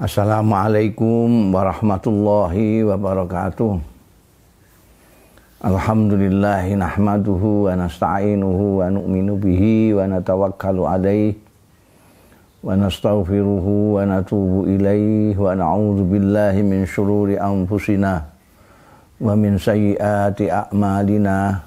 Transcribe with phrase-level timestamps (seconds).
[0.00, 3.84] Assalamualaikum warahmatullahi wabarakatuh.
[5.60, 11.36] Alhamdulillahi nahmaduhu wa nasta'inuhu wa nu'minu bihi wa natawakkalu alaih
[12.64, 18.24] wa nastaghfiruhu wa natubu ilaih wa na'udzu billahi min syururi anfusina
[19.20, 21.60] wa min sayyiati a'malina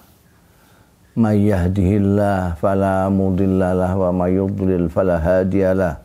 [1.14, 6.03] may yahdihillah fala mudhillalah wa may yudlil fala hadiyalah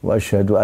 [0.00, 0.56] Basyadu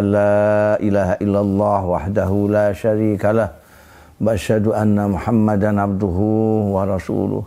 [4.73, 7.45] anna Muhammadan abduhu wa rasuluh.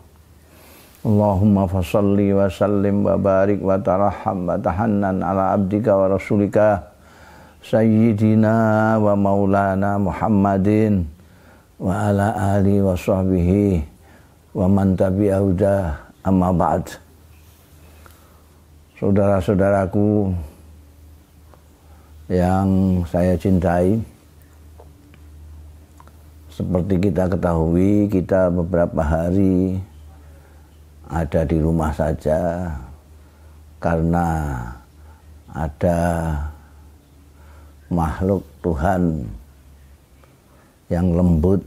[1.01, 6.93] Allahumma fasalli wa sallim wa barik wa taraham wa tahannan ala abdika wa rasulika
[7.65, 11.09] Sayyidina wa maulana Muhammadin
[11.81, 13.81] wa ala ali wa sahbihi
[14.53, 16.85] wa man tabi'ahuda amma ba'd.
[19.01, 20.35] Saudara-saudaraku
[22.29, 23.97] yang saya cintai.
[26.53, 29.81] Seperti kita ketahui, kita beberapa hari
[31.09, 32.69] ada di rumah saja
[33.81, 34.61] karena
[35.49, 35.99] ada
[37.89, 39.25] makhluk Tuhan
[40.93, 41.65] yang lembut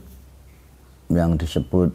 [1.11, 1.91] yang disebut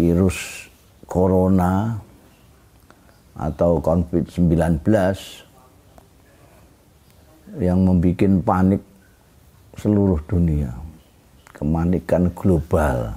[0.00, 0.70] virus
[1.04, 2.00] corona
[3.36, 4.80] atau COVID-19
[7.60, 8.82] yang membuat panik
[9.76, 10.72] seluruh dunia.
[11.52, 13.16] Kepanikan global.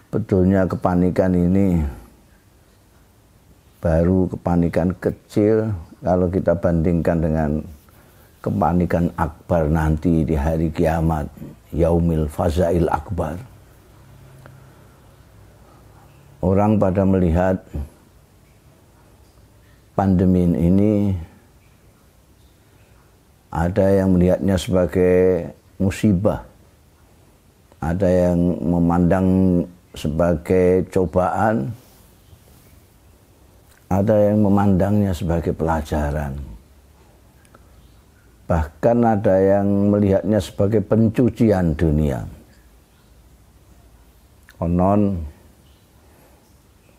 [0.00, 1.84] Sebetulnya kepanikan ini
[3.84, 7.50] baru kepanikan kecil kalau kita bandingkan dengan
[8.40, 11.28] kepanikan akbar nanti di hari kiamat.
[11.76, 13.36] Yaumil Fazail Akbar.
[16.40, 17.60] Orang pada melihat
[19.96, 21.16] pandemi ini
[23.48, 25.48] ada yang melihatnya sebagai
[25.80, 26.44] musibah.
[27.80, 29.26] Ada yang memandang
[29.96, 31.72] sebagai cobaan.
[33.88, 36.36] Ada yang memandangnya sebagai pelajaran.
[38.44, 42.28] Bahkan ada yang melihatnya sebagai pencucian dunia.
[44.60, 45.16] Konon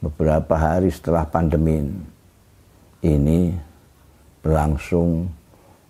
[0.01, 1.81] beberapa hari setelah pandemi
[3.05, 3.53] ini
[4.41, 5.29] berlangsung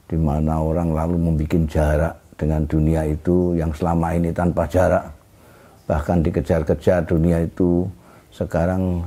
[0.07, 5.05] di mana orang lalu membuat jarak dengan dunia itu yang selama ini tanpa jarak.
[5.87, 7.87] Bahkan dikejar-kejar dunia itu
[8.31, 9.03] sekarang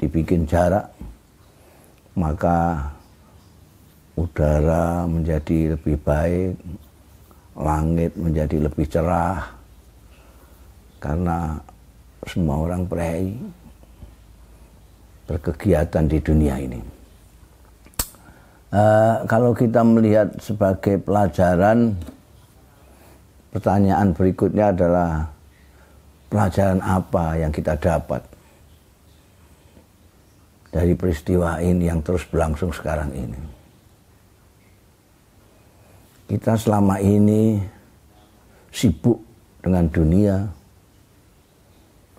[0.00, 0.88] dibikin jarak
[2.16, 2.88] maka
[4.16, 6.56] udara menjadi lebih baik
[7.56, 9.44] langit menjadi lebih cerah
[11.00, 11.60] karena
[12.24, 13.36] semua orang prei
[15.30, 16.80] berkegiatan di dunia ini.
[18.74, 21.94] Uh, kalau kita melihat sebagai pelajaran,
[23.54, 25.30] pertanyaan berikutnya adalah
[26.30, 28.22] pelajaran apa yang kita dapat
[30.70, 33.40] dari peristiwa ini yang terus berlangsung sekarang ini.
[36.30, 37.58] Kita selama ini
[38.70, 39.18] sibuk
[39.58, 40.36] dengan dunia,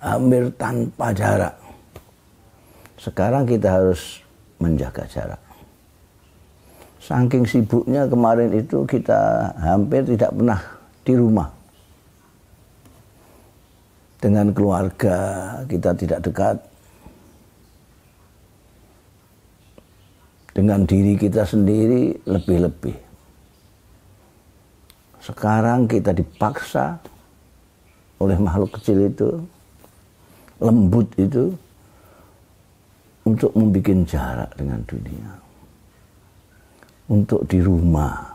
[0.04, 1.61] hampir tanpa jarak.
[3.02, 4.22] Sekarang kita harus
[4.62, 5.42] menjaga jarak.
[7.02, 10.62] Saking sibuknya kemarin itu kita hampir tidak pernah
[11.02, 11.50] di rumah.
[14.22, 15.18] Dengan keluarga
[15.66, 16.58] kita tidak dekat.
[20.54, 23.02] Dengan diri kita sendiri lebih-lebih.
[25.26, 27.02] Sekarang kita dipaksa
[28.22, 29.42] oleh makhluk kecil itu,
[30.62, 31.58] lembut itu,
[33.28, 35.42] untuk membuat jarak dengan dunia
[37.12, 38.32] untuk di rumah.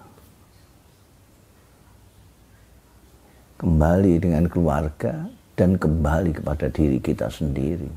[3.57, 5.25] Kembali dengan keluarga
[5.57, 7.89] dan kembali kepada diri kita sendiri.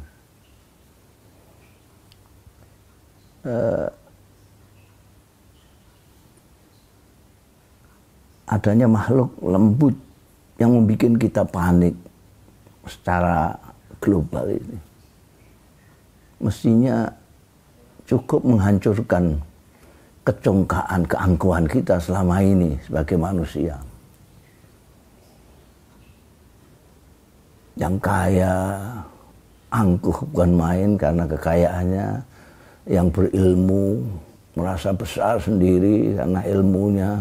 [3.44, 3.88] Uh,
[8.48, 9.96] adanya makhluk lembut
[10.56, 11.96] yang membuat kita panik
[12.88, 13.52] secara
[14.00, 14.89] global ini.
[16.40, 17.08] Mestinya
[18.08, 19.36] cukup menghancurkan
[20.24, 23.76] kecongkaan, keangkuhan kita selama ini sebagai manusia.
[27.80, 28.56] Yang kaya,
[29.72, 32.08] angkuh bukan main karena kekayaannya,
[32.90, 34.04] yang berilmu,
[34.58, 37.12] merasa besar sendiri karena ilmunya,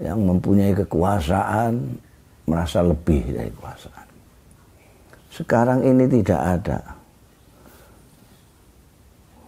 [0.00, 1.98] yang mempunyai kekuasaan,
[2.48, 4.06] merasa lebih dari kekuasaan.
[5.32, 6.80] Sekarang ini tidak ada.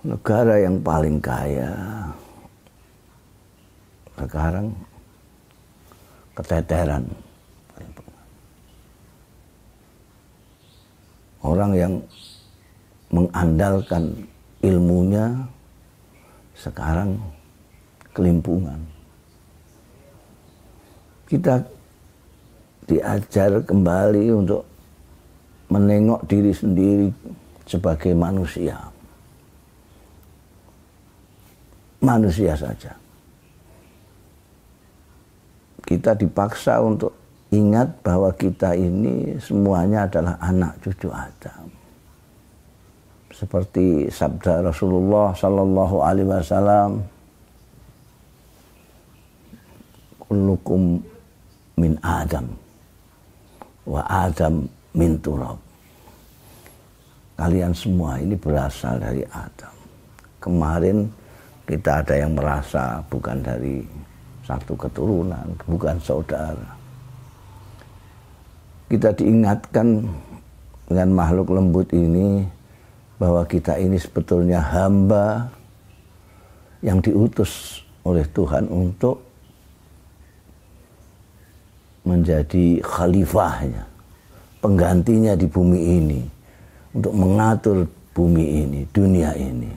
[0.01, 1.73] Negara yang paling kaya.
[4.17, 4.73] Sekarang
[6.37, 7.05] keteteran.
[11.41, 11.97] Orang yang
[13.09, 14.13] mengandalkan
[14.61, 15.33] ilmunya
[16.53, 17.17] sekarang
[18.13, 18.77] kelimpungan.
[21.25, 21.65] Kita
[22.85, 24.70] diajar kembali untuk
[25.71, 27.09] menengok diri sendiri
[27.65, 28.77] sebagai manusia.
[32.03, 32.93] Manusia saja.
[35.87, 37.15] Kita dipaksa untuk
[37.55, 41.71] ingat bahwa kita ini semuanya adalah anak cucu Adam.
[43.31, 46.91] Seperti sabda Rasulullah Sallallahu Alaihi Wasallam,
[50.19, 50.99] "Kullukum
[51.79, 52.55] min Adam,
[53.87, 55.59] wa Adam min turab."
[57.41, 59.75] Kalian semua ini berasal dari Adam.
[60.41, 61.09] Kemarin
[61.65, 63.81] kita ada yang merasa bukan dari
[64.45, 66.81] satu keturunan, bukan saudara
[68.91, 70.03] kita diingatkan
[70.91, 72.43] dengan makhluk lembut ini
[73.23, 75.47] bahwa kita ini sebetulnya hamba
[76.83, 79.23] yang diutus oleh Tuhan untuk
[82.03, 83.87] menjadi khalifahnya,
[84.61, 86.21] penggantinya di bumi ini,
[86.95, 89.73] untuk mengatur bumi ini, dunia ini.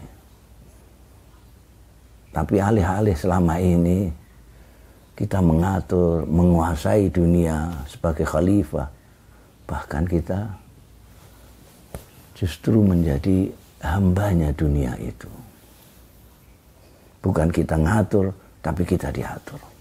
[2.34, 4.10] Tapi alih-alih selama ini
[5.14, 8.90] kita mengatur, menguasai dunia sebagai khalifah,
[9.70, 10.50] bahkan kita
[12.34, 13.54] justru menjadi
[13.86, 15.30] hambanya dunia itu.
[17.24, 19.73] Bukan kita ngatur, tapi kita diatur.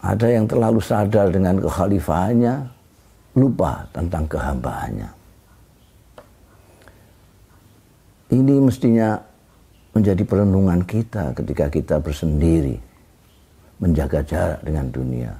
[0.00, 2.54] Ada yang terlalu sadar dengan kekhalifahannya,
[3.36, 5.10] lupa tentang kehambaannya.
[8.30, 9.18] Ini mestinya
[9.92, 12.78] menjadi perenungan kita ketika kita bersendiri,
[13.82, 15.34] menjaga jarak dengan dunia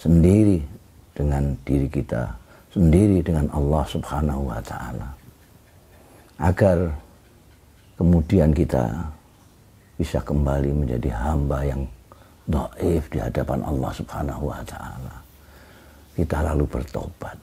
[0.00, 0.64] sendiri
[1.12, 2.32] dengan diri kita,
[2.72, 5.08] sendiri dengan Allah Subhanahu wa taala.
[6.40, 6.88] Agar
[8.00, 8.88] kemudian kita
[10.00, 11.84] bisa kembali menjadi hamba yang
[12.46, 15.16] doif di hadapan Allah Subhanahu wa taala.
[16.14, 17.36] Kita lalu bertobat.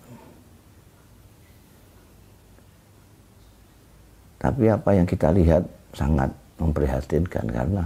[4.38, 5.66] Tapi apa yang kita lihat
[5.98, 6.30] sangat
[6.62, 7.84] memprihatinkan karena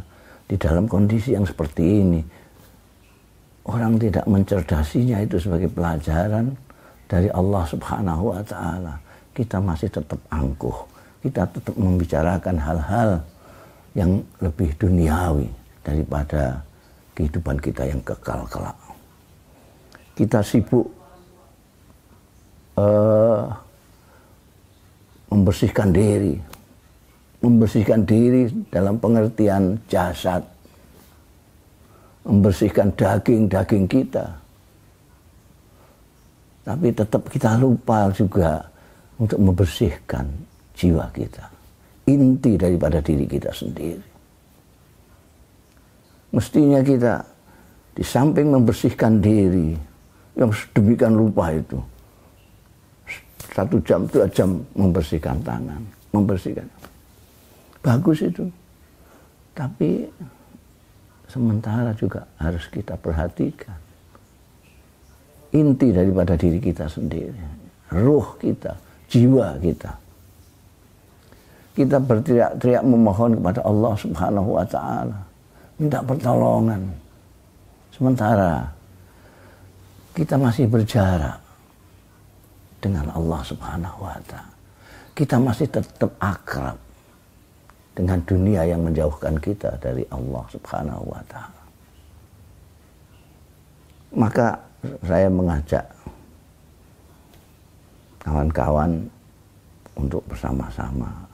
[0.52, 2.20] di dalam kondisi yang seperti ini
[3.68, 6.52] orang tidak mencerdasinya itu sebagai pelajaran
[7.08, 8.96] dari Allah Subhanahu wa taala.
[9.32, 10.76] Kita masih tetap angkuh.
[11.24, 13.10] Kita tetap membicarakan hal-hal
[13.96, 15.48] yang lebih duniawi
[15.84, 16.60] daripada
[17.16, 18.78] kehidupan kita yang kekal kelak.
[20.16, 20.86] Kita sibuk
[22.78, 23.48] uh,
[25.32, 26.36] membersihkan diri,
[27.40, 30.44] membersihkan diri dalam pengertian jasad,
[32.28, 34.26] membersihkan daging-daging kita.
[36.62, 38.62] Tapi tetap kita lupa juga
[39.18, 40.30] untuk membersihkan
[40.78, 41.50] jiwa kita.
[42.06, 44.11] Inti daripada diri kita sendiri.
[46.32, 47.24] Mestinya kita
[47.92, 49.76] di samping membersihkan diri
[50.40, 51.80] yang sedemikian lupa itu.
[53.52, 55.84] Satu jam, dua jam membersihkan tangan,
[56.16, 56.68] membersihkan.
[57.84, 58.48] Bagus itu.
[59.52, 60.08] Tapi
[61.28, 63.76] sementara juga harus kita perhatikan
[65.52, 67.36] inti daripada diri kita sendiri,
[67.92, 68.80] ruh kita,
[69.12, 69.92] jiwa kita.
[71.72, 75.20] Kita berteriak-teriak memohon kepada Allah Subhanahu wa taala,
[75.82, 76.94] minta pertolongan.
[77.90, 78.70] Sementara
[80.14, 81.42] kita masih berjarak
[82.78, 84.54] dengan Allah Subhanahu wa taala.
[85.18, 86.78] Kita masih tetap akrab
[87.98, 91.64] dengan dunia yang menjauhkan kita dari Allah Subhanahu wa taala.
[94.12, 94.48] Maka
[95.02, 95.86] saya mengajak
[98.22, 99.02] kawan-kawan
[99.98, 101.31] untuk bersama-sama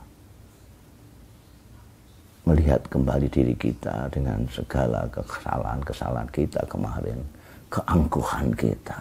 [2.47, 7.19] melihat kembali diri kita dengan segala kesalahan-kesalahan kita kemarin,
[7.67, 8.99] keangkuhan kita,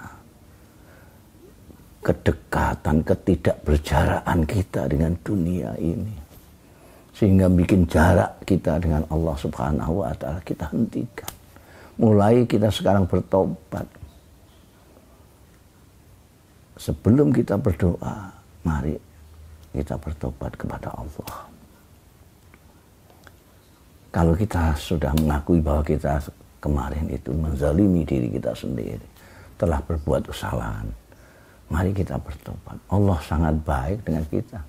[2.03, 6.27] kedekatan, ketidakberjaraan kita dengan dunia ini
[7.17, 11.33] sehingga bikin jarak kita dengan Allah Subhanahu wa taala kita hentikan.
[11.97, 13.89] Mulai kita sekarang bertobat.
[16.77, 18.37] Sebelum kita berdoa,
[18.69, 19.01] mari
[19.73, 21.56] kita bertobat kepada Allah.
[24.17, 26.17] Kalau kita sudah mengakui bahwa kita
[26.65, 29.05] kemarin itu menzalimi diri kita sendiri,
[29.61, 30.89] telah berbuat kesalahan,
[31.69, 32.81] mari kita bertobat.
[32.89, 34.61] Allah sangat baik dengan kita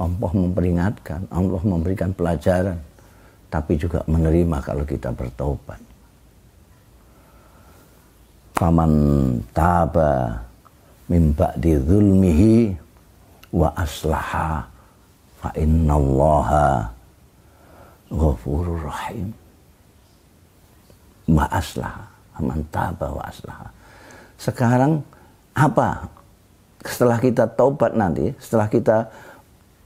[0.00, 2.78] Allah memperingatkan, Allah memberikan pelajaran,
[3.52, 5.80] tapi juga menerima kalau kita bertobat.
[8.56, 8.92] Faman
[9.52, 10.40] taba
[11.12, 12.72] min ba'di zulmihi
[13.52, 14.64] wa aslaha
[15.44, 16.88] fa innallaha
[18.12, 19.32] ghafurur rahim.
[21.32, 22.04] Wa aslaha,
[22.36, 23.66] faman taba wa aslaha.
[24.36, 25.00] Sekarang
[25.56, 26.04] apa?
[26.82, 29.06] Setelah kita taubat nanti, setelah kita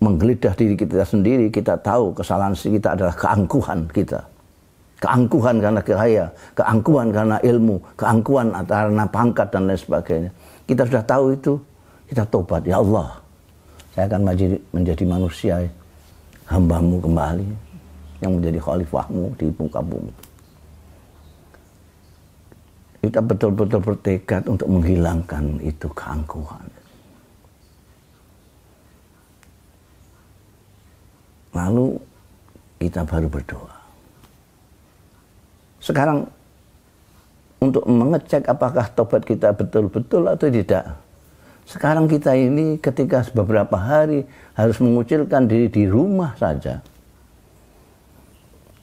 [0.01, 4.21] menggeledah diri kita sendiri, kita tahu kesalahan kita adalah keangkuhan kita.
[4.97, 6.25] Keangkuhan karena kaya,
[6.57, 10.31] keangkuhan karena ilmu, keangkuhan karena pangkat dan lain sebagainya.
[10.65, 11.53] Kita sudah tahu itu,
[12.09, 12.65] kita tobat.
[12.65, 13.13] Ya Allah,
[13.93, 15.55] saya akan menjadi, menjadi manusia
[16.49, 17.49] hambamu kembali,
[18.21, 20.15] yang menjadi khalifahmu di muka bumi.
[23.07, 26.67] Kita betul-betul bertekad untuk menghilangkan itu keangkuhan.
[31.55, 31.97] Lalu
[32.83, 33.77] kita baru berdoa.
[35.81, 36.27] Sekarang
[37.63, 40.85] untuk mengecek apakah tobat kita betul-betul atau tidak.
[41.67, 46.83] Sekarang kita ini ketika beberapa hari harus mengucilkan diri di rumah saja.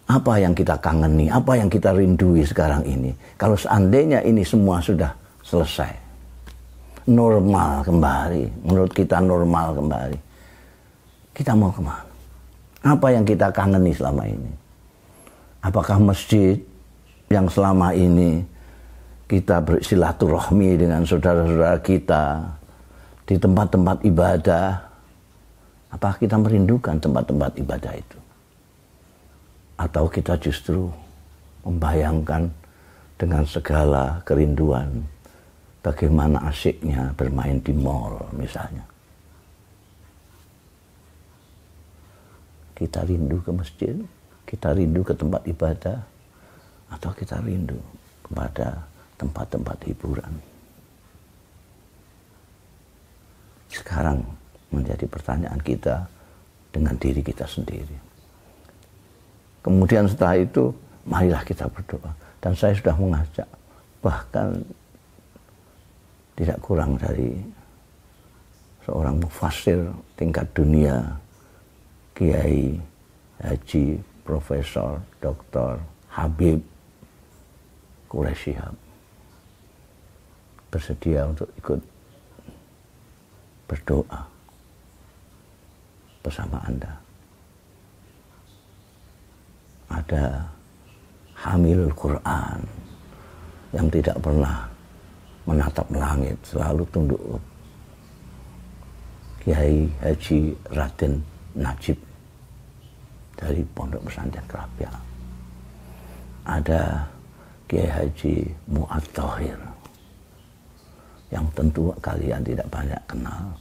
[0.04, 3.16] Apa yang kita kangeni, apa yang kita rindui sekarang ini.
[3.40, 5.12] Kalau seandainya ini semua sudah
[5.44, 5.92] selesai.
[7.08, 10.20] Normal kembali, menurut kita normal kembali.
[11.36, 12.14] Kita mau ke mana?
[12.84, 14.52] Apa yang kita kangeni selama ini?
[15.64, 16.60] Apakah masjid
[17.32, 18.44] yang selama ini
[19.28, 22.44] kita bersilaturahmi dengan saudara-saudara kita
[23.24, 24.68] di tempat-tempat ibadah?
[25.96, 28.23] Apakah kita merindukan tempat-tempat ibadah itu?
[29.80, 30.90] Atau kita justru
[31.66, 32.52] membayangkan
[33.18, 35.06] dengan segala kerinduan
[35.82, 38.94] bagaimana asyiknya bermain di mall misalnya.
[42.84, 43.96] kita rindu ke masjid,
[44.44, 46.04] kita rindu ke tempat ibadah,
[46.92, 47.80] atau kita rindu
[48.28, 48.84] kepada
[49.18, 50.34] tempat-tempat hiburan.
[53.72, 54.22] Sekarang
[54.70, 56.06] menjadi pertanyaan kita
[56.70, 58.13] dengan diri kita sendiri.
[59.64, 60.70] Kemudian setelah itu,
[61.08, 62.12] marilah kita berdoa.
[62.44, 63.48] Dan saya sudah mengajak,
[64.04, 64.60] bahkan
[66.36, 67.40] tidak kurang dari
[68.84, 69.80] seorang mufasir
[70.20, 71.00] tingkat dunia
[72.12, 72.76] Kiai
[73.40, 75.80] Haji Profesor Dr.
[76.12, 76.60] Habib
[78.12, 78.54] Quraisy
[80.70, 81.82] bersedia untuk ikut
[83.70, 84.22] berdoa
[86.26, 86.94] bersama Anda.
[90.04, 90.36] Ada
[91.48, 92.60] hamil Quran
[93.72, 94.68] yang tidak pernah
[95.48, 97.24] menatap langit, selalu tunduk
[99.40, 101.24] Kiai Haji Raden
[101.56, 101.96] Najib
[103.40, 104.92] dari Pondok Pesantren Kerapia.
[106.52, 107.08] Ada
[107.72, 108.44] Kiai Haji
[108.76, 109.60] Mu'ad Tohir
[111.32, 113.56] yang tentu kalian tidak banyak kenal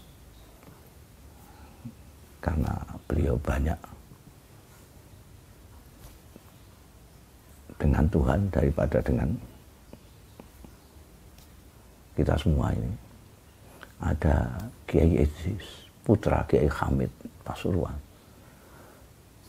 [2.43, 2.75] karena
[3.07, 3.79] beliau banyak
[7.83, 9.35] dengan Tuhan daripada dengan
[12.15, 12.95] kita semua ini.
[13.99, 14.47] Ada
[14.87, 17.11] Kiai Idris, putra Kiai Hamid
[17.43, 17.99] Pasuruan.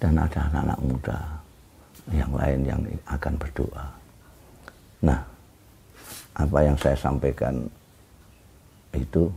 [0.02, 1.20] Dan ada anak-anak muda
[2.12, 3.86] yang lain yang akan berdoa.
[5.06, 5.22] Nah,
[6.34, 7.64] apa yang saya sampaikan
[8.92, 9.30] itu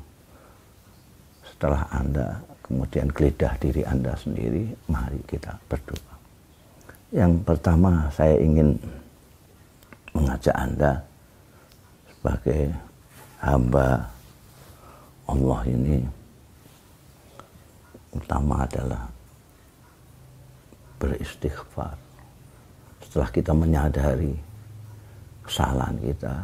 [1.45, 6.16] setelah Anda kemudian geledah diri Anda sendiri, mari kita berdoa.
[7.17, 8.77] Yang pertama saya ingin
[10.13, 11.01] mengajak Anda
[12.13, 12.77] sebagai
[13.41, 14.05] hamba
[15.25, 16.05] Allah ini
[18.13, 19.09] utama adalah
[21.01, 21.97] beristighfar.
[23.01, 24.37] Setelah kita menyadari
[25.41, 26.37] kesalahan kita,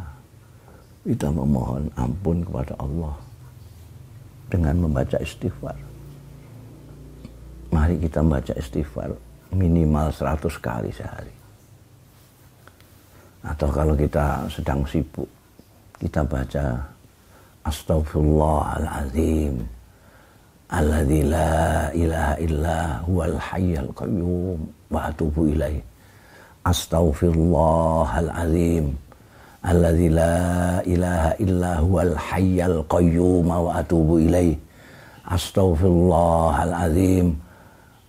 [1.05, 3.13] kita memohon ampun kepada Allah
[4.49, 5.77] dengan membaca istighfar.
[7.69, 11.35] Mari kita membaca istighfar minimal 100 kali sehari.
[13.43, 15.27] Atau kalau kita sedang sibuk,
[15.99, 16.79] kita baca
[17.63, 19.55] Astaghfirullahaladzim
[20.73, 24.57] alladzi la ilaha illa huwal hayyul qayyum
[24.89, 25.77] wa atubu ilaih
[26.65, 28.97] astaghfirullahal azim
[29.61, 34.57] alladzi la ilaha illa huwal hayyul qayyum wa atubu ilaih
[35.29, 36.73] astaghfirullahal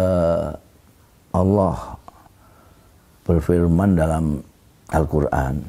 [0.00, 0.48] uh,
[1.36, 1.76] Allah
[3.28, 4.40] berfirman dalam
[4.90, 5.62] Al-Quran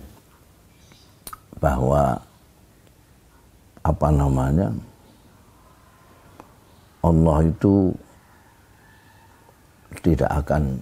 [1.62, 2.18] bahwa
[3.86, 4.74] apa namanya
[7.06, 7.94] Allah itu
[10.02, 10.82] tidak akan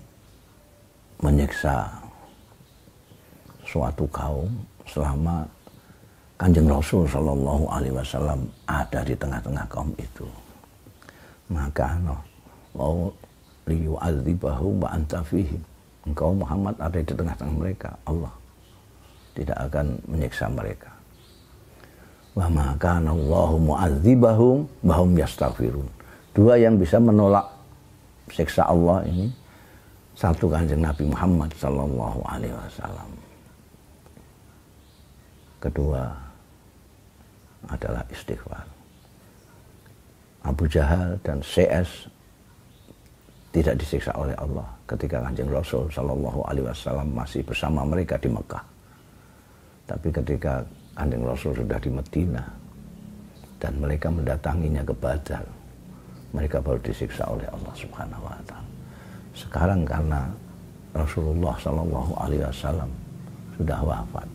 [1.19, 1.87] menyiksa
[3.67, 4.47] suatu kaum
[4.87, 5.43] selama
[6.39, 10.27] kanjeng Rasul Shallallahu Alaihi Wasallam ada di tengah-tengah kaum itu.
[11.51, 11.99] Maka
[12.71, 13.11] mau
[13.69, 15.61] liyu'adzibahum wa anta fihim.
[16.09, 17.89] Engkau Muhammad ada di tengah-tengah mereka.
[18.09, 18.33] Allah
[19.37, 20.89] tidak akan menyiksa mereka.
[22.33, 25.87] Wa maka Allahu mu'adzibahum bahum yastaghfirun.
[26.33, 27.45] Dua yang bisa menolak
[28.33, 29.29] siksa Allah ini
[30.17, 33.09] satu kanjeng Nabi Muhammad sallallahu alaihi wasallam.
[35.59, 36.03] Kedua
[37.67, 38.63] adalah istighfar.
[40.43, 42.07] Abu Jahal dan CS
[43.49, 48.61] tidak disiksa oleh Allah ketika kanjeng Rasul Shallallahu Alaihi Wasallam masih bersama mereka di Mekah.
[49.89, 50.61] Tapi ketika
[50.93, 52.45] kanjeng Rasul sudah di Medina
[53.57, 55.45] dan mereka mendatanginya ke Badar,
[56.29, 58.69] mereka baru disiksa oleh Allah Subhanahu Wa Taala.
[59.33, 60.29] Sekarang karena
[60.93, 62.89] Rasulullah Shallallahu Alaihi Wasallam
[63.57, 64.29] sudah wafat,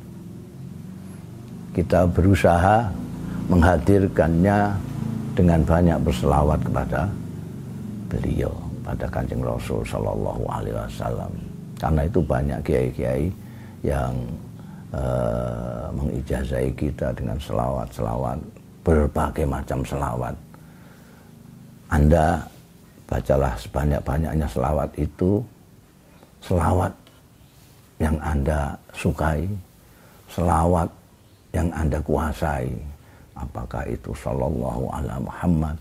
[1.70, 2.90] kita berusaha
[3.46, 4.74] menghadirkannya
[5.38, 7.06] dengan banyak berselawat kepada
[8.10, 11.32] beliau pada kanjeng Rasul Shallallahu Alaihi Wasallam.
[11.80, 13.24] Karena itu banyak kiai-kiai
[13.80, 14.14] yang
[14.92, 18.38] uh, mengijazai kita dengan selawat-selawat
[18.84, 20.36] berbagai macam selawat.
[21.88, 22.44] Anda
[23.08, 25.40] bacalah sebanyak-banyaknya selawat itu,
[26.44, 26.92] selawat
[27.96, 29.48] yang Anda sukai,
[30.28, 30.88] selawat
[31.56, 32.68] yang Anda kuasai.
[33.34, 35.76] Apakah itu Sallallahu Alaihi Muhammad,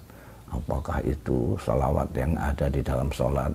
[0.54, 3.54] apakah itu salawat yang ada di dalam sholat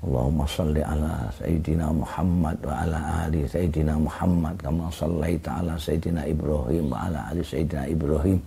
[0.00, 6.88] Allahumma salli ala Sayyidina Muhammad wa ala ali Sayyidina Muhammad kama sallaita ala Sayyidina Ibrahim
[6.88, 8.40] wa ala ali Sayyidina Ibrahim.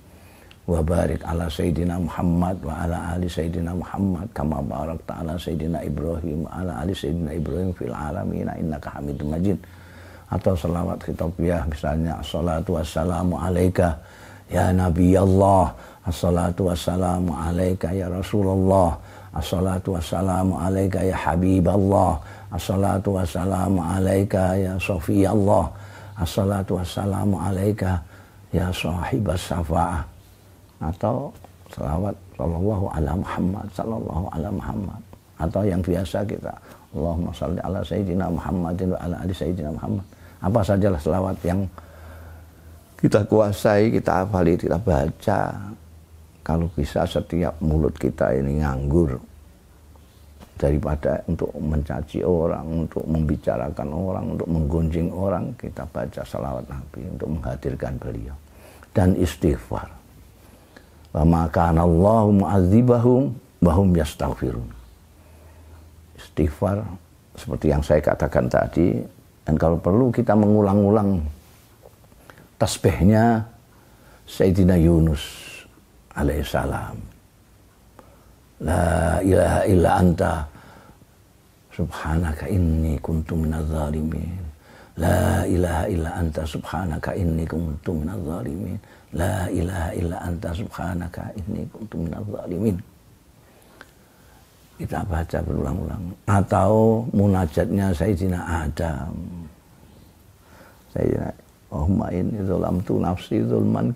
[0.65, 6.49] Wa barik ala Sayyidina Muhammad wa ala ali Sayyidina Muhammad kama barakta ala Sayyidina Ibrahim
[6.49, 9.61] wa ala ali Sayyidina Ibrahim fil alamin innaka hamidum majid.
[10.33, 13.93] Atau salawat khitabiah misalnya assalatu wassalamu alaika
[14.49, 15.69] ya Nabi Allah
[16.03, 18.95] Assalatu wassalamu alaika ya Rasulullah.
[19.33, 22.21] Assalatu wassalamu alaika ya Habiballah
[22.53, 24.77] Assalatu wassalamu alaika ya
[25.33, 25.65] Allah
[26.13, 27.97] Assalatu wassalamu alaika
[28.53, 30.05] ya sahibas syafa'ah
[30.85, 31.33] Atau
[31.73, 35.01] salawat sallallahu ala Muhammad sallallahu ala Muhammad.
[35.41, 36.53] Atau yang biasa kita
[36.93, 40.05] Allahumma salli ala Sayyidina Muhammadin wa ala ali Sayyidina Muhammad.
[40.45, 41.65] Apa sajalah selawat yang
[43.01, 45.41] kita kuasai, kita hafali, kita baca
[46.43, 49.15] kalau bisa setiap mulut kita ini nganggur
[50.59, 57.29] daripada untuk mencaci orang, untuk membicarakan orang, untuk menggunjing orang, kita baca salawat Nabi untuk
[57.31, 58.35] menghadirkan beliau
[58.91, 59.87] dan istighfar.
[61.15, 64.69] Wa maka Allah mu'adzibahum bahum yastaghfirun.
[66.19, 66.83] Istighfar
[67.33, 68.99] seperti yang saya katakan tadi
[69.43, 71.23] dan kalau perlu kita mengulang-ulang
[72.61, 73.43] tasbihnya
[74.23, 75.42] Sayyidina Yunus
[76.17, 76.97] alaihissalam.
[78.63, 80.33] La ilaha illa anta
[81.73, 84.39] subhanaka inni kuntu minadz zalimin.
[85.01, 88.77] La ilaha illa anta subhanaka inni kuntu minadz zalimin.
[89.13, 92.77] La ilaha illa anta subhanaka inni kuntu minadz zalimin.
[94.73, 96.03] Kita baca berulang-ulang.
[96.29, 99.13] Atau munajatnya Sayyidina Adam.
[100.93, 101.29] Sayyidina
[101.73, 102.37] Allahumma inni
[102.85, 103.89] tu nafsi zulman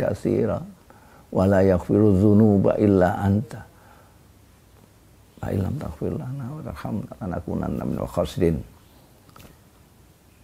[1.33, 3.61] wala yaghfiru dzunuba illa anta
[5.43, 8.57] la ilam taghfir lana wa tarhamna lanakunanna minal khasirin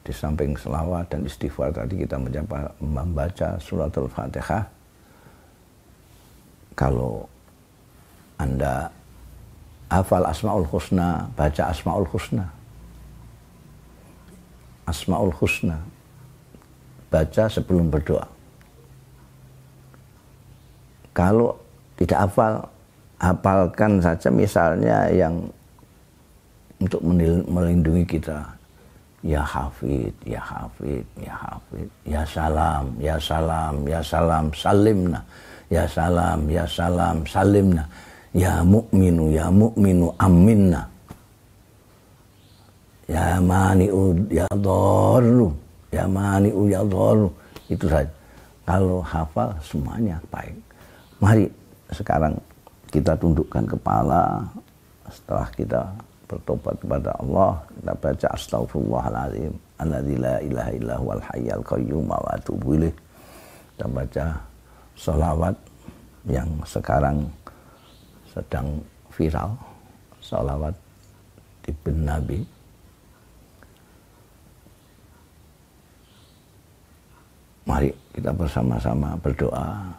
[0.06, 4.64] di samping selawat dan istighfar tadi kita menjapa, membaca suratul fatihah
[6.78, 7.28] kalau
[8.40, 8.88] anda
[9.92, 12.48] hafal asmaul husna baca asmaul husna
[14.90, 15.78] Asmaul Husna.
[17.14, 18.26] Baca sebelum berdoa.
[21.14, 21.58] Kalau
[21.98, 22.54] tidak hafal,
[23.22, 25.46] hafalkan saja misalnya yang
[26.80, 27.02] untuk
[27.48, 28.44] melindungi kita.
[29.20, 35.20] Ya Hafid, Ya Hafid, Ya Hafid, Ya Salam, Ya Salam, Ya Salam, Salimna,
[35.68, 37.84] Ya Salam, Ya Salam, Salimna,
[38.32, 40.88] Ya Mu'minu, Ya Mu'minu, Aminna.
[43.10, 45.50] Ya mani'u ya dharru.
[45.90, 47.28] Ya mani'u ya dharru.
[47.68, 48.08] Itu saja.
[48.70, 50.54] Kalau hafal semuanya baik.
[51.18, 51.50] Mari
[51.90, 52.38] sekarang
[52.94, 54.46] kita tundukkan kepala.
[55.10, 55.82] Setelah kita
[56.30, 57.58] bertobat kepada Allah.
[57.74, 62.94] Kita baca astagfirullahaladzim alladzi la ilaha illa huwal hayyal qayyum wa atubu ilaih.
[63.74, 64.26] Kita baca
[64.94, 65.56] salawat
[66.30, 67.26] yang sekarang
[68.30, 68.78] sedang
[69.10, 69.58] viral.
[70.22, 70.76] Salawat
[71.66, 72.40] ibn Nabi.
[77.66, 79.90] Mari kita bersama-sama berdoa.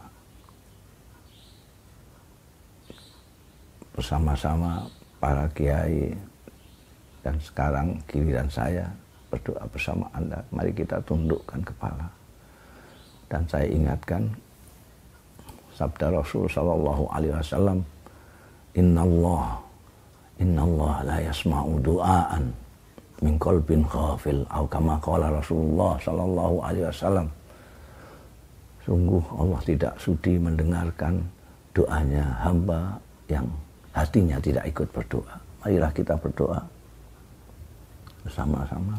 [3.95, 4.87] Bersama-sama
[5.21, 6.11] para kiai
[7.21, 8.89] dan sekarang giliran saya
[9.29, 10.41] berdoa bersama Anda.
[10.51, 12.09] Mari kita tundukkan kepala.
[13.31, 14.27] Dan saya ingatkan
[15.77, 17.79] sabda Rasul sallallahu alaihi wasallam,
[18.75, 19.61] "Innallah
[20.43, 22.51] innallah la yasma'u du'aan
[23.23, 27.29] min qalbin ghafil." Atau kama qala Rasulullah sallallahu alaihi wasallam
[28.81, 31.21] Sungguh Allah tidak sudi mendengarkan
[31.77, 32.97] doanya hamba
[33.29, 33.47] yang
[33.95, 35.35] hatinya tidak ikut berdoa.
[35.61, 36.61] Marilah kita berdoa
[38.25, 38.97] bersama-sama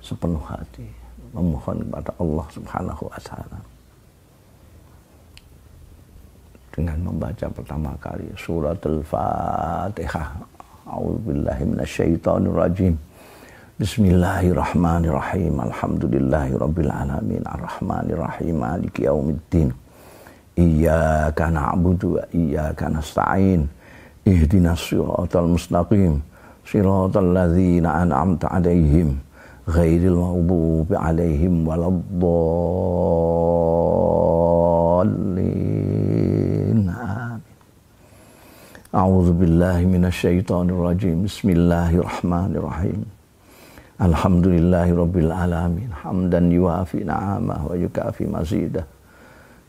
[0.00, 0.86] sepenuh hati
[1.34, 3.58] memohon kepada Allah Subhanahu wa taala.
[6.76, 10.28] Dengan membaca pertama kali surat Al-Fatihah.
[10.86, 12.94] A'udzubillahi minasyaitonirrajim.
[13.80, 15.56] Bismillahirrahmanirrahim.
[15.56, 17.42] Alhamdulillahirabbil alamin.
[17.48, 18.60] Arrahmanirrahim.
[18.60, 19.72] Maliki yaumiddin.
[20.56, 23.68] Iyyaka na'budu wa iyyaka nasta'in.
[24.24, 26.24] Ihdinas siratal mustaqim.
[26.64, 29.20] Siratal ladzina an'amta 'alaihim
[29.68, 32.56] ghairil maghdubi 'alaihim waladdallin.
[38.96, 41.28] A'udzu billahi minasyaitonir rajim.
[41.28, 43.04] Bismillahirrahmanirrahim.
[43.96, 48.95] Alhamdulillahi Rabbil Alamin Hamdan yuafi na'amah wa yukafi mazidah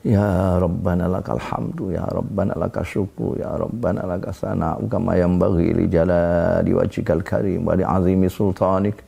[0.07, 5.75] Ya Rabbana lakal hamdu, Ya Rabbana lakal syukru, Ya Rabbana lakal sana'u, kama yang bagi
[5.75, 9.03] li jaladi wajikal karim, wa azimi sultanik.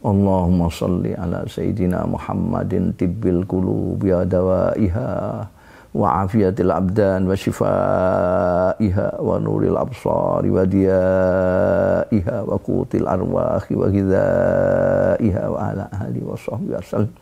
[0.00, 5.44] Allahumma salli ala Sayyidina Muhammadin tibbil qulub ya dawaiha
[5.92, 15.42] wa afiyatil abdan wa shifaiha wa nuril absari wa diyaiha wa qutil arwahi wa ghidaiha
[15.52, 17.12] wa ala ahli wa sahbihi wa sallam.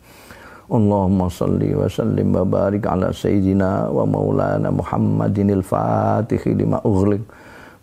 [0.69, 7.25] Allahumma salli wa sallim wa barik ala sayyidina wa maulana Muhammadinil fatihi lima ughliq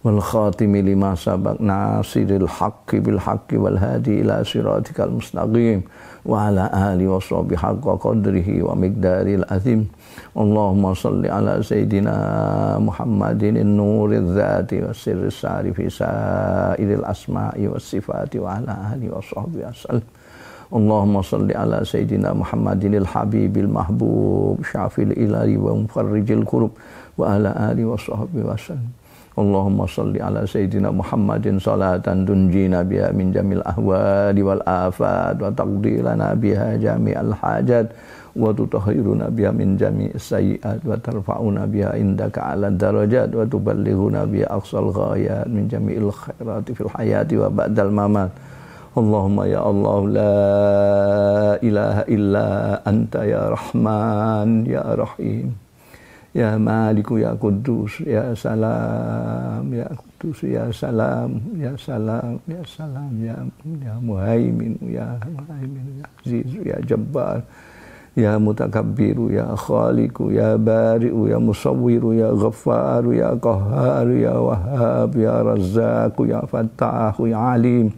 [0.06, 5.82] wal khatimi lima sabak nasiril haqqi bil haqqi wal hadi ila siratikal mustaqim
[6.22, 9.90] wa ala ahli wa sahbihi haqqa qadrihi wa miqdaril azim.
[10.38, 18.38] Allahumma salli ala sayyidina Muhammadin nuril dhati wa sirri sari fi sa'iril asma'i wa sifati
[18.38, 20.06] wa ala ahli wa sahbihi wa sallim.
[20.74, 26.74] Allahumma salli ala Sayyidina Muhammadinil Habibil Mahbub Syafil Ilahi wa Mufarrijil Kurub
[27.16, 28.90] Wa ala Ali wa sahbihi wa sallam.
[29.36, 36.32] Allahumma salli ala Sayyidina Muhammadin salatan tunjina biha min jamil ahwadi wal afad wa taqdilana
[36.32, 37.92] biha jami'al hajat
[38.32, 44.48] wa tutahhiruna biha min jami'is sayyi'at wa tarfa'una biha indaka ala darajat wa tuballighuna biha
[44.56, 48.32] aqsal ghayat min jami'il khairati fil hayati wa ba'dal mamat.
[48.96, 50.36] Allahumma ya Allah la
[51.60, 52.48] ilaha illa
[52.80, 55.52] anta ya Rahman ya Rahim.
[56.32, 63.36] Ya Maliku ya Kudus ya Salam ya Kudus ya Salam ya Salam ya Salam ya
[63.84, 67.44] ya Muhaimin ya Muhaimin ya Aziz ya Jabbar
[68.16, 75.44] Ya mutakabbiru ya khaliku ya bari'u ya musawwiru ya ghaffaru ya qahharu ya wahhab ya
[75.44, 77.92] razzaku ya fattahu ya alim.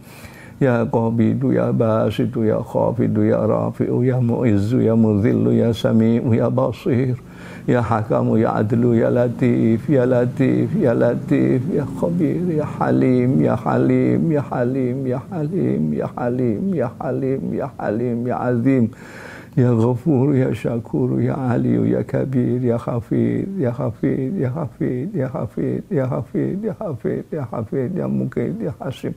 [12.75, 18.85] Halim Ya Halim Ya Halim Ya Halim Ya Halim Ya Halim Ya Halim Ya Azim
[19.55, 25.27] Ya Ghafur Ya Syakur Ya Ali Ya Kabir Ya Hafid Ya Hafid Ya Hafid Ya
[25.31, 29.15] Hafid Ya Hafid Ya Hafid Ya Hafid Ya Mukid Ya Hasim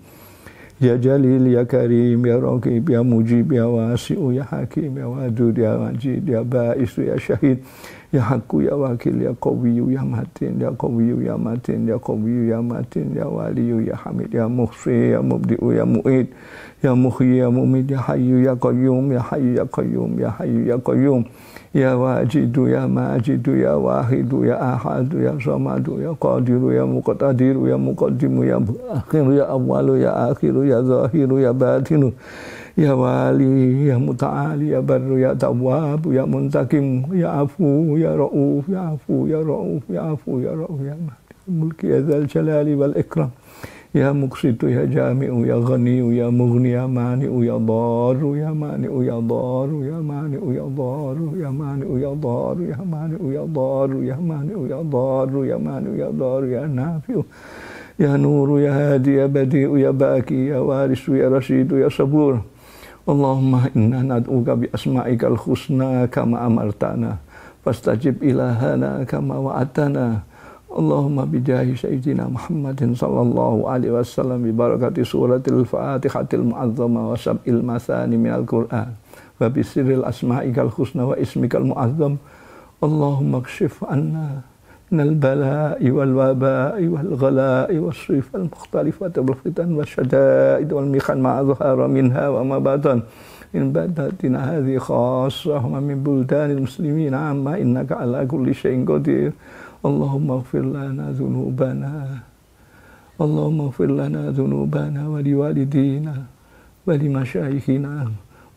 [0.80, 5.78] Ya Jalil, Ya Karim, Ya Raqib, Ya Mujib, Ya Wasi'u, Ya Hakim, Ya Wadud, Ya
[5.78, 7.62] Majid, Ya Ba'is, Ya Syahid,
[8.10, 12.58] Ya Hakku, Ya Wakil, Ya Qawiyu, Ya Matin, Ya Qawiyu, Ya Matin, Ya Qawiyu, Ya
[12.58, 16.26] Matin, Ya Waliyu, Ya Hamid, Ya Muhsi, Ya Mubdi'u, Ya Mu'id,
[16.82, 20.76] Ya Muhyi, Ya Mumid, Ya Hayyu, Ya Qayyum, Ya Hayyu, Ya Qayyum, Ya Hayyu, Ya
[20.82, 27.64] Qayyum, Ya Wajidu, Ya Majidu, Ya Wahidu, Ya Ahadu, Ya Samadu, Ya Qadiru, Ya Muqtadiru,
[27.68, 28.60] Ya Muqaddimu, Ya
[28.92, 32.12] Akhiru, Ya Awalu, Ya Akhiru, Ya Zahiru, Ya Batinu,
[32.76, 38.92] Ya Wali, Ya Muta'ali, Ya Barru, Ya Tawwabu, Ya Muntakim, Ya Afu, Ya Ra'uf, Ya
[38.92, 40.96] Afu, Ya Ra'uf, Ya Afu, Ya Ra'uf, Ya
[41.48, 43.32] Mulki, Ya Zal Jalali Wal Ikram.
[43.92, 49.20] Ya muksitu ya jami'u ya ghani'u ya mughni ya mani'u ya daru ya mani'u ya
[49.20, 54.64] daru ya mani'u ya daru ya mani'u ya daru ya mani'u ya daru ya mani'u
[54.64, 57.20] ya daru ya mani'u ya daru ya nafi'u
[58.00, 62.40] ya nuru ya hadi ya badi'u ya baki ya warisu ya rasidu ya sabur
[63.04, 67.20] Allahumma inna nad'uka bi asma'ikal husna kama amartana
[67.60, 69.36] fastajib ilahana kama
[70.72, 77.60] wa'atana Allahumma bijahi Sayyidina Muhammadin sallallahu alaihi wasallam bi barakati suratil Fatihatil mu'azzama wa sab'il
[77.62, 78.96] masani minal Qur'an
[79.38, 82.16] wa bi sirril asma'ikal husna wa ismikal mu'azzam
[82.82, 84.42] Allahumma kshif anna
[84.90, 90.88] minal bala'i wal waba'i wal ghala'i was sif al mukhtalifat wal fitan wa syada'id wal
[90.88, 93.04] mikhan ma zahara minha wa ma batan
[99.82, 101.94] اللهم اغفر لنا ذنوبنا.
[103.20, 106.14] اللهم اغفر لنا ذنوبنا ولوالدينا
[106.86, 108.06] ولمشايخنا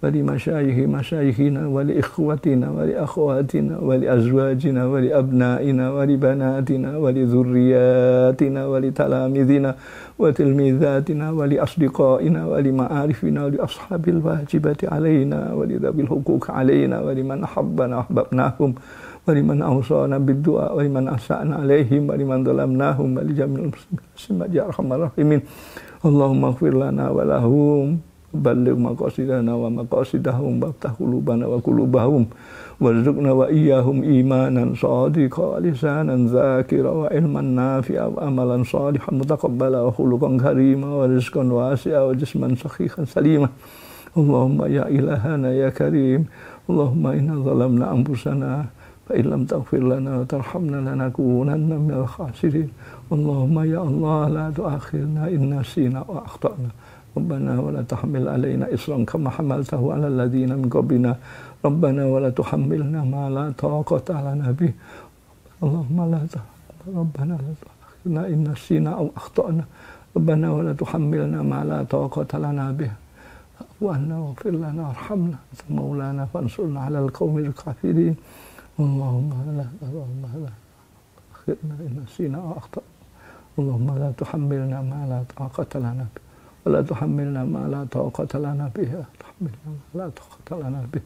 [0.03, 9.75] ولمشايخ مشايخنا ولإخوتنا ولأخواتنا ولأزواجنا ولأبنائنا ولبناتنا ولذرياتنا ولتلاميذنا
[10.19, 18.71] وتلميذاتنا ولأصدقائنا ولمعارفنا ولأصحاب الواجبات علينا ولذوي الحقوق علينا ولمن أحبنا أحببناهم
[19.25, 25.41] Bariman awsana biddu'a bariman asa'na alaihim waliman zalamnahum wa lijamil muslimin ya arhamar rahimin.
[26.05, 32.29] Allahumma ighfir lana wa lahum balligh maqasidana wa maqasidahum wa qulubana wa qulubahum
[32.77, 39.91] warzuqna wa iyyahum imanan sadiqa lisanan zakira wa ilman nafi'a wa amalan salihan mutaqabbala wa
[39.95, 43.49] khuluqan karima wa rizqan wasi'a wa jisman sakhihan salima.
[44.15, 46.29] Allahumma ya ilahana ya karim
[46.69, 48.71] Allahumma inna zalamna anfusana
[49.09, 52.69] فإن لم تغفر لنا وترحمنا لنكونن من الخاسرين.
[53.11, 56.69] اللهم يا الله لا تؤاخذنا إن نسينا وأخطأنا
[57.17, 61.15] ربنا ولا تحمل علينا إصرا كما حملته على الذين من قبلنا.
[61.65, 64.73] ربنا ولا تحملنا ما لا طاقة لنا به.
[65.63, 66.19] اللهم لا
[66.87, 69.63] ربنا لا تؤاخذنا إن نسينا أو أخطأنا.
[70.17, 72.91] ربنا ولا تحملنا ما لا طاقة لنا به.
[73.81, 75.37] وأنا واغفر لنا وارحمنا.
[75.69, 78.15] مولانا فانصرنا على القوم الكافرين.
[78.79, 80.51] اللهم لا اللهم لا
[81.33, 82.91] أخذنا إن نسينا وأخطأنا
[83.59, 86.21] اللهم لا تحملنا ما لا طاقة لنا به
[86.65, 91.01] ولا تحملنا ما لا طاقة لنا به تحملنا ما لا طاقة لنا به.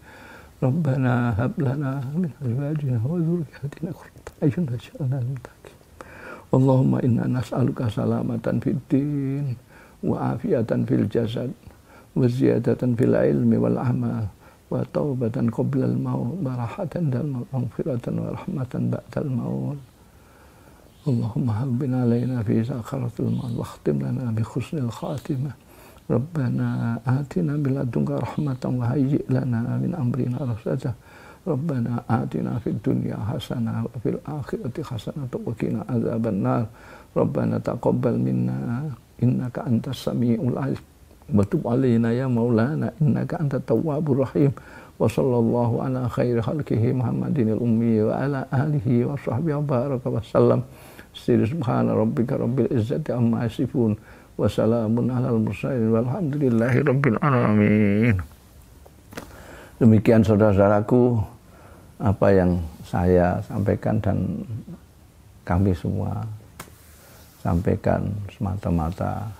[0.63, 1.13] ربنا
[1.45, 5.77] هب لنا من أزواجنا وذرياتنا قرة أعين واجعلنا للمتقين.
[6.53, 9.45] اللهم إنا نسألك سلامة في الدين
[10.03, 11.51] وعافية في الجسد
[12.15, 13.51] وزيادة في العلم
[14.70, 19.76] والعمل وتوبة قبل الموت وراحة الموت مغفرة ورحمة بعد الموت
[21.08, 25.50] اللهم هون علينا في ساخرة الموت واختم لنا بحسن الخاتمة
[26.10, 30.92] ربنا آتنا من لدنك رحمة وهيئ لنا من أمرنا رشدا
[31.46, 36.66] ربنا آتنا في الدنيا حسنة وفي الآخرة حسنة وقنا عذاب النار
[37.16, 38.90] ربنا تقبل منا
[39.22, 40.84] إنك أنت السميع العليم
[41.29, 44.51] Batub alaina ya maulana innaka anta tawwabur rahim.
[44.99, 50.19] Wa sallallahu ala khairi khalqihi Muhammadin al-ummi wa ala alihi wa sahbihi wa baraka wa
[50.19, 50.61] sallam.
[51.15, 53.95] Subhana rabbika rabbil izzati amma yasifun.
[54.35, 58.17] Wa salamun ala al-mursalin walhamdulillahi rabbil alamin.
[59.79, 61.19] Demikian saudara-saudaraku
[62.03, 64.43] apa yang saya sampaikan dan
[65.47, 66.23] kami semua
[67.39, 69.31] sampaikan semata-mata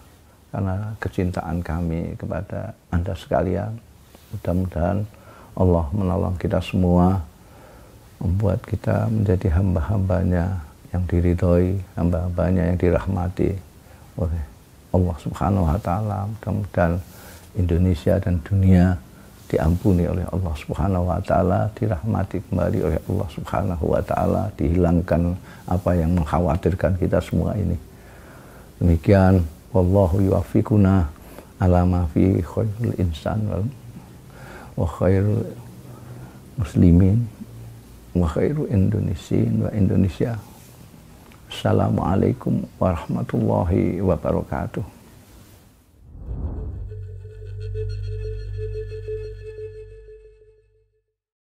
[0.49, 3.77] karena kecintaan kami kepada Anda sekalian.
[4.33, 5.05] Mudah-mudahan
[5.57, 7.21] Allah menolong kita semua,
[8.21, 13.53] membuat kita menjadi hamba-hambanya yang diridhoi, hamba-hambanya yang dirahmati
[14.17, 14.43] oleh
[14.89, 16.25] Allah Subhanahu wa taala.
[16.25, 16.93] Mudah-mudahan
[17.57, 18.97] Indonesia dan dunia
[19.49, 25.33] diampuni oleh Allah Subhanahu wa taala, dirahmati kembali oleh Allah Subhanahu wa taala, dihilangkan
[25.65, 27.77] apa yang mengkhawatirkan kita semua ini.
[28.77, 31.08] Demikian wallahu yuwaffiquna
[31.62, 33.65] ala ma fi khairul insan wal
[34.73, 35.45] wa khairul
[36.58, 37.29] muslimin
[38.17, 40.36] wa khairu indonesiin wa Indonesia.
[41.49, 44.98] Assalamualaikum warahmatullahi wabarakatuh.